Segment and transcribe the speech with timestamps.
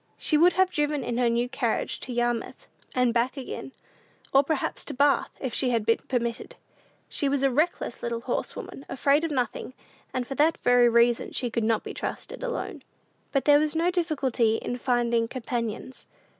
[0.17, 2.65] She would have driven in her new carriage to Yarmouth
[2.95, 3.71] and back again,
[4.33, 6.55] or perhaps to Bath, if she had been permitted.
[7.07, 9.75] She was a reckless little horsewoman, afraid of nothing,
[10.11, 12.81] and for that very reason could not be trusted alone.
[13.31, 16.07] But there was no difficulty in finding companions.